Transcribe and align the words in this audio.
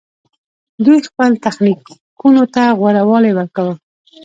دوی 0.85 0.99
خپل 1.07 1.31
تخنیکونو 1.45 2.43
ته 2.53 2.63
غوره 2.79 3.03
والی 3.09 3.31
ورکاوه 3.33 3.73